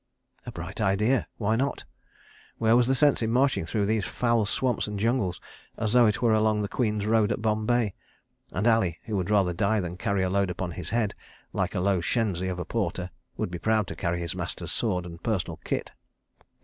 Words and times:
A 0.47 0.51
bright 0.51 0.81
idea! 0.81 1.27
Why 1.37 1.55
not? 1.55 1.85
Where 2.57 2.75
was 2.75 2.87
the 2.87 2.95
sense 2.95 3.21
in 3.21 3.29
marching 3.29 3.67
through 3.67 3.85
these 3.85 4.03
foul 4.03 4.47
swamps 4.47 4.87
and 4.87 4.97
jungles 4.99 5.39
as 5.77 5.93
though 5.93 6.07
it 6.07 6.23
were 6.23 6.33
along 6.33 6.63
the 6.63 6.67
Queen's 6.67 7.05
Road 7.05 7.31
at 7.31 7.39
Bombay? 7.43 7.93
And 8.51 8.65
Ali, 8.65 8.97
who 9.03 9.15
would 9.15 9.29
rather 9.29 9.53
die 9.53 9.79
than 9.79 9.97
carry 9.97 10.23
a 10.23 10.29
load 10.31 10.49
upon 10.49 10.71
his 10.71 10.89
head, 10.89 11.13
like 11.53 11.75
a 11.75 11.79
low 11.79 12.01
shenzi 12.01 12.47
of 12.47 12.57
a 12.57 12.65
porter, 12.65 13.11
would 13.37 13.51
be 13.51 13.59
proud 13.59 13.85
to 13.89 13.95
carry 13.95 14.19
his 14.19 14.33
master's 14.33 14.71
sword 14.71 15.05
and 15.05 15.21
personal 15.21 15.57
kit. 15.63 15.91